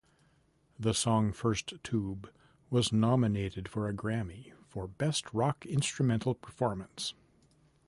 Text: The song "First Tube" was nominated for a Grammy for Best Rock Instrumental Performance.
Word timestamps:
The 0.79 0.95
song 0.95 1.31
"First 1.31 1.75
Tube" 1.83 2.33
was 2.71 2.91
nominated 2.91 3.69
for 3.69 3.87
a 3.87 3.93
Grammy 3.93 4.51
for 4.67 4.87
Best 4.87 5.31
Rock 5.31 5.63
Instrumental 5.67 6.33
Performance. 6.33 7.13